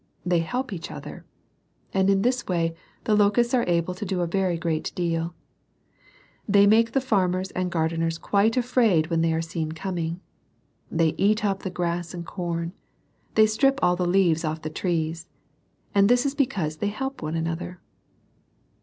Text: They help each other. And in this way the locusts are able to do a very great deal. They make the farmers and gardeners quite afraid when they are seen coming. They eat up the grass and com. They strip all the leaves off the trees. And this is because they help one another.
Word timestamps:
They 0.25 0.39
help 0.39 0.73
each 0.73 0.89
other. 0.89 1.25
And 1.93 2.09
in 2.09 2.23
this 2.23 2.47
way 2.47 2.73
the 3.03 3.13
locusts 3.15 3.53
are 3.53 3.67
able 3.69 3.93
to 3.93 4.03
do 4.03 4.21
a 4.21 4.25
very 4.25 4.57
great 4.57 4.91
deal. 4.95 5.35
They 6.49 6.65
make 6.65 6.93
the 6.93 6.99
farmers 7.01 7.51
and 7.51 7.69
gardeners 7.69 8.17
quite 8.17 8.57
afraid 8.57 9.11
when 9.11 9.21
they 9.21 9.31
are 9.31 9.43
seen 9.43 9.73
coming. 9.73 10.19
They 10.89 11.13
eat 11.19 11.45
up 11.45 11.61
the 11.61 11.69
grass 11.69 12.15
and 12.15 12.25
com. 12.25 12.73
They 13.35 13.45
strip 13.45 13.79
all 13.83 13.95
the 13.95 14.07
leaves 14.07 14.43
off 14.43 14.63
the 14.63 14.71
trees. 14.71 15.27
And 15.93 16.09
this 16.09 16.25
is 16.25 16.33
because 16.33 16.77
they 16.77 16.87
help 16.89 17.21
one 17.21 17.35
another. 17.35 17.79